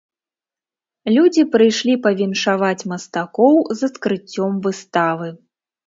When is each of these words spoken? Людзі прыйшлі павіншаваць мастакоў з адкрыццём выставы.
Людзі 1.15 1.43
прыйшлі 1.57 1.93
павіншаваць 2.07 2.87
мастакоў 2.95 3.55
з 3.77 3.95
адкрыццём 3.95 4.51
выставы. 4.69 5.27